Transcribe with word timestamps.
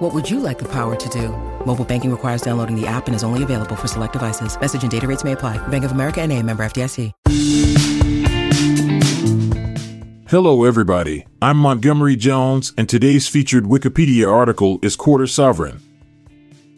What 0.00 0.14
would 0.14 0.30
you 0.30 0.40
like 0.40 0.58
the 0.58 0.68
power 0.72 0.96
to 0.96 1.08
do? 1.10 1.28
Mobile 1.66 1.84
banking 1.84 2.10
requires 2.10 2.40
downloading 2.40 2.74
the 2.74 2.86
app 2.86 3.06
and 3.06 3.14
is 3.14 3.22
only 3.22 3.42
available 3.42 3.76
for 3.76 3.86
select 3.86 4.14
devices. 4.14 4.58
Message 4.58 4.80
and 4.80 4.90
data 4.90 5.06
rates 5.06 5.24
may 5.24 5.32
apply. 5.32 5.58
Bank 5.68 5.84
of 5.84 5.92
America 5.92 6.22
and 6.22 6.32
a 6.32 6.42
member 6.42 6.62
FDIC. 6.62 7.12
Hello, 10.26 10.64
everybody. 10.64 11.26
I'm 11.42 11.58
Montgomery 11.58 12.16
Jones, 12.16 12.72
and 12.78 12.88
today's 12.88 13.28
featured 13.28 13.64
Wikipedia 13.64 14.32
article 14.32 14.78
is 14.82 14.96
Quarter 14.96 15.26
Sovereign. 15.26 15.82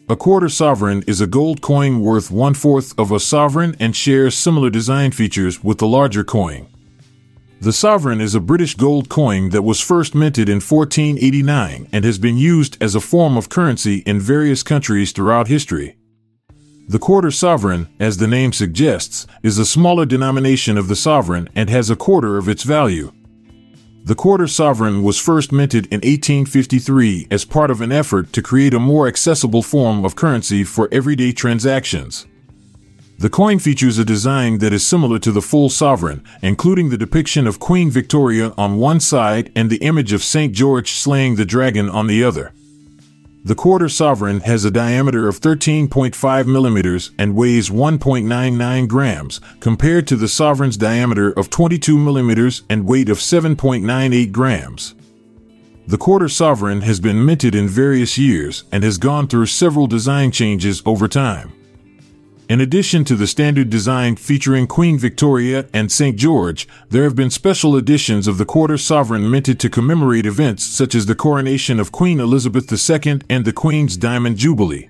A 0.09 0.17
quarter 0.17 0.49
sovereign 0.49 1.01
is 1.07 1.21
a 1.21 1.27
gold 1.27 1.61
coin 1.61 2.01
worth 2.01 2.29
one 2.29 2.53
fourth 2.53 2.93
of 2.99 3.09
a 3.09 3.21
sovereign 3.21 3.73
and 3.79 3.95
shares 3.95 4.35
similar 4.35 4.69
design 4.69 5.11
features 5.11 5.63
with 5.63 5.77
the 5.77 5.87
larger 5.87 6.25
coin. 6.25 6.67
The 7.63 7.71
sovereign 7.71 8.19
is 8.19 8.35
a 8.35 8.41
British 8.41 8.75
gold 8.75 9.07
coin 9.07 9.51
that 9.51 9.61
was 9.61 9.79
first 9.79 10.13
minted 10.13 10.49
in 10.49 10.59
1489 10.59 11.87
and 11.93 12.03
has 12.03 12.17
been 12.17 12.35
used 12.35 12.75
as 12.83 12.93
a 12.93 12.99
form 12.99 13.37
of 13.37 13.47
currency 13.47 13.99
in 13.99 14.19
various 14.19 14.63
countries 14.63 15.13
throughout 15.13 15.47
history. 15.47 15.95
The 16.89 16.99
quarter 16.99 17.31
sovereign, 17.31 17.87
as 18.01 18.17
the 18.17 18.27
name 18.27 18.51
suggests, 18.51 19.27
is 19.43 19.57
a 19.57 19.65
smaller 19.65 20.05
denomination 20.05 20.77
of 20.77 20.89
the 20.89 20.95
sovereign 20.97 21.47
and 21.55 21.69
has 21.69 21.89
a 21.89 21.95
quarter 21.95 22.37
of 22.37 22.49
its 22.49 22.63
value. 22.63 23.13
The 24.03 24.15
quarter 24.15 24.47
sovereign 24.47 25.01
was 25.01 25.17
first 25.17 25.53
minted 25.53 25.85
in 25.85 26.01
1853 26.01 27.29
as 27.31 27.45
part 27.45 27.71
of 27.71 27.79
an 27.79 27.93
effort 27.93 28.33
to 28.33 28.41
create 28.41 28.73
a 28.73 28.79
more 28.79 29.07
accessible 29.07 29.63
form 29.63 30.03
of 30.03 30.17
currency 30.17 30.65
for 30.65 30.89
everyday 30.91 31.31
transactions. 31.31 32.27
The 33.23 33.29
coin 33.29 33.57
features 33.59 33.97
a 33.97 34.03
design 34.03 34.57
that 34.57 34.73
is 34.73 34.85
similar 34.85 35.17
to 35.19 35.31
the 35.31 35.41
full 35.41 35.69
sovereign, 35.69 36.25
including 36.41 36.89
the 36.89 36.97
depiction 36.97 37.47
of 37.47 37.57
Queen 37.57 37.89
Victoria 37.89 38.53
on 38.57 38.75
one 38.75 38.99
side 38.99 39.49
and 39.55 39.69
the 39.69 39.77
image 39.77 40.11
of 40.11 40.21
St. 40.21 40.51
George 40.51 40.91
slaying 40.91 41.37
the 41.37 41.45
dragon 41.45 41.89
on 41.89 42.07
the 42.07 42.21
other. 42.21 42.51
The 43.45 43.55
quarter 43.55 43.87
sovereign 43.87 44.41
has 44.41 44.65
a 44.65 44.71
diameter 44.71 45.29
of 45.29 45.39
13.5 45.39 46.47
millimeters 46.47 47.11
and 47.17 47.33
weighs 47.33 47.69
1.99 47.69 48.89
grams, 48.89 49.39
compared 49.61 50.05
to 50.07 50.17
the 50.17 50.27
sovereign's 50.27 50.75
diameter 50.75 51.31
of 51.31 51.49
22 51.49 51.97
millimeters 51.97 52.63
and 52.69 52.85
weight 52.85 53.07
of 53.07 53.19
7.98 53.19 54.33
grams. 54.33 54.95
The 55.87 55.97
quarter 55.97 56.27
sovereign 56.27 56.81
has 56.81 56.99
been 56.99 57.25
minted 57.25 57.55
in 57.55 57.69
various 57.69 58.17
years 58.17 58.65
and 58.69 58.83
has 58.83 58.97
gone 58.97 59.29
through 59.29 59.45
several 59.45 59.87
design 59.87 60.31
changes 60.31 60.83
over 60.85 61.07
time. 61.07 61.53
In 62.49 62.59
addition 62.59 63.05
to 63.05 63.15
the 63.15 63.25
standard 63.25 63.69
design 63.69 64.17
featuring 64.17 64.67
Queen 64.67 64.97
Victoria 64.97 65.65
and 65.73 65.89
St. 65.89 66.17
George, 66.17 66.67
there 66.89 67.03
have 67.03 67.15
been 67.15 67.29
special 67.29 67.77
editions 67.77 68.27
of 68.27 68.37
the 68.37 68.45
quarter 68.45 68.77
sovereign 68.77 69.31
minted 69.31 69.61
to 69.61 69.69
commemorate 69.69 70.25
events 70.25 70.65
such 70.65 70.93
as 70.93 71.05
the 71.05 71.15
coronation 71.15 71.79
of 71.79 71.93
Queen 71.93 72.19
Elizabeth 72.19 72.69
II 72.69 73.21
and 73.29 73.45
the 73.45 73.53
Queen's 73.53 73.95
Diamond 73.95 74.37
Jubilee. 74.37 74.89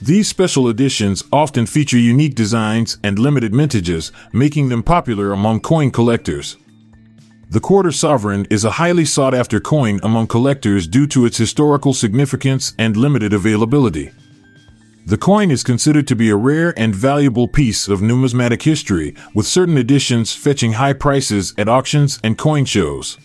These 0.00 0.28
special 0.28 0.68
editions 0.68 1.24
often 1.32 1.66
feature 1.66 1.98
unique 1.98 2.36
designs 2.36 2.96
and 3.02 3.18
limited 3.18 3.52
mintages, 3.52 4.12
making 4.32 4.68
them 4.68 4.84
popular 4.84 5.32
among 5.32 5.60
coin 5.60 5.90
collectors. 5.90 6.56
The 7.50 7.60
quarter 7.60 7.92
sovereign 7.92 8.46
is 8.50 8.64
a 8.64 8.70
highly 8.70 9.04
sought 9.04 9.34
after 9.34 9.58
coin 9.58 9.98
among 10.04 10.28
collectors 10.28 10.86
due 10.86 11.08
to 11.08 11.26
its 11.26 11.38
historical 11.38 11.92
significance 11.92 12.72
and 12.78 12.96
limited 12.96 13.32
availability. 13.32 14.12
The 15.04 15.18
coin 15.18 15.50
is 15.50 15.64
considered 15.64 16.06
to 16.08 16.16
be 16.16 16.30
a 16.30 16.36
rare 16.36 16.72
and 16.78 16.94
valuable 16.94 17.48
piece 17.48 17.88
of 17.88 18.00
numismatic 18.00 18.62
history, 18.62 19.14
with 19.34 19.46
certain 19.46 19.76
editions 19.76 20.32
fetching 20.32 20.74
high 20.74 20.92
prices 20.92 21.54
at 21.58 21.68
auctions 21.68 22.20
and 22.22 22.38
coin 22.38 22.64
shows. 22.64 23.18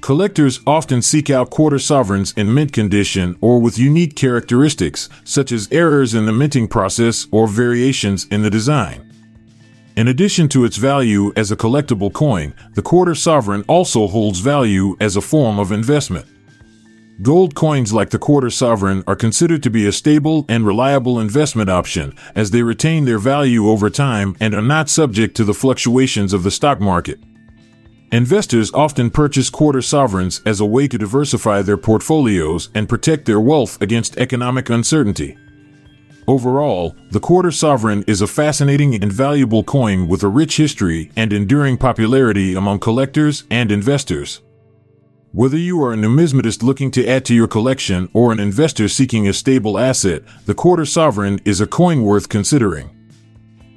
Collectors 0.00 0.60
often 0.66 1.02
seek 1.02 1.30
out 1.30 1.50
quarter 1.50 1.80
sovereigns 1.80 2.32
in 2.36 2.54
mint 2.54 2.72
condition 2.72 3.36
or 3.40 3.60
with 3.60 3.78
unique 3.78 4.14
characteristics, 4.14 5.08
such 5.24 5.50
as 5.50 5.68
errors 5.72 6.14
in 6.14 6.26
the 6.26 6.32
minting 6.32 6.68
process 6.68 7.26
or 7.32 7.48
variations 7.48 8.26
in 8.26 8.42
the 8.42 8.50
design. 8.50 9.10
In 9.96 10.08
addition 10.08 10.48
to 10.50 10.64
its 10.64 10.76
value 10.76 11.32
as 11.36 11.50
a 11.50 11.56
collectible 11.56 12.12
coin, 12.12 12.54
the 12.74 12.82
quarter 12.82 13.14
sovereign 13.14 13.64
also 13.66 14.06
holds 14.06 14.40
value 14.40 14.96
as 15.00 15.16
a 15.16 15.20
form 15.20 15.58
of 15.58 15.72
investment. 15.72 16.26
Gold 17.22 17.54
coins 17.54 17.92
like 17.92 18.10
the 18.10 18.18
quarter 18.18 18.50
sovereign 18.50 19.04
are 19.06 19.14
considered 19.14 19.62
to 19.62 19.70
be 19.70 19.86
a 19.86 19.92
stable 19.92 20.44
and 20.48 20.66
reliable 20.66 21.20
investment 21.20 21.70
option 21.70 22.12
as 22.34 22.50
they 22.50 22.62
retain 22.62 23.04
their 23.04 23.20
value 23.20 23.68
over 23.68 23.88
time 23.88 24.36
and 24.40 24.52
are 24.52 24.60
not 24.60 24.88
subject 24.88 25.36
to 25.36 25.44
the 25.44 25.54
fluctuations 25.54 26.32
of 26.32 26.42
the 26.42 26.50
stock 26.50 26.80
market. 26.80 27.20
Investors 28.10 28.72
often 28.74 29.10
purchase 29.10 29.48
quarter 29.48 29.80
sovereigns 29.80 30.42
as 30.44 30.58
a 30.58 30.66
way 30.66 30.88
to 30.88 30.98
diversify 30.98 31.62
their 31.62 31.76
portfolios 31.76 32.68
and 32.74 32.88
protect 32.88 33.26
their 33.26 33.40
wealth 33.40 33.80
against 33.80 34.18
economic 34.18 34.68
uncertainty. 34.68 35.38
Overall, 36.26 36.96
the 37.12 37.20
quarter 37.20 37.52
sovereign 37.52 38.02
is 38.08 38.22
a 38.22 38.26
fascinating 38.26 39.00
and 39.00 39.12
valuable 39.12 39.62
coin 39.62 40.08
with 40.08 40.24
a 40.24 40.28
rich 40.28 40.56
history 40.56 41.12
and 41.14 41.32
enduring 41.32 41.76
popularity 41.76 42.54
among 42.54 42.80
collectors 42.80 43.44
and 43.50 43.70
investors. 43.70 44.40
Whether 45.34 45.56
you 45.56 45.82
are 45.82 45.92
a 45.92 45.96
numismatist 45.96 46.62
looking 46.62 46.92
to 46.92 47.04
add 47.08 47.24
to 47.24 47.34
your 47.34 47.48
collection 47.48 48.08
or 48.12 48.30
an 48.30 48.38
investor 48.38 48.86
seeking 48.86 49.26
a 49.26 49.32
stable 49.32 49.80
asset, 49.80 50.22
the 50.46 50.54
quarter 50.54 50.84
sovereign 50.84 51.40
is 51.44 51.60
a 51.60 51.66
coin 51.66 52.02
worth 52.02 52.28
considering. 52.28 52.88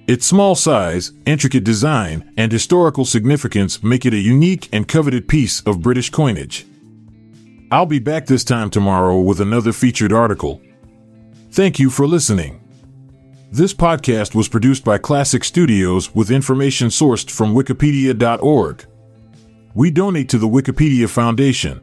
Its 0.08 0.28
small 0.28 0.54
size, 0.54 1.14
intricate 1.26 1.64
design, 1.64 2.32
and 2.38 2.52
historical 2.52 3.06
significance 3.06 3.82
make 3.82 4.06
it 4.06 4.14
a 4.14 4.20
unique 4.20 4.70
and 4.72 4.88
coveted 4.88 5.28
piece 5.28 5.62
of 5.62 5.82
British 5.82 6.12
coinage. 6.12 6.68
I'll 7.72 7.88
be 7.88 7.98
back 7.98 8.28
this 8.28 8.44
time 8.44 8.70
tomorrow 8.70 9.20
with 9.20 9.42
another 9.42 9.74
featured 9.74 10.14
article. 10.14 10.62
Thank 11.50 11.80
you 11.80 11.90
for 11.90 12.06
listening. 12.06 12.62
This 13.52 13.74
podcast 13.74 14.36
was 14.36 14.48
produced 14.48 14.86
by 14.86 15.00
Klassic 15.00 15.44
Studios 15.44 16.14
with 16.14 16.30
information 16.30 16.90
sourced 16.90 17.32
from 17.32 17.56
Wikipedia.org. 17.56 18.86
We 19.78 19.92
donate 19.92 20.28
to 20.30 20.40
the 20.40 20.48
Wikipedia 20.48 21.08
Foundation, 21.08 21.76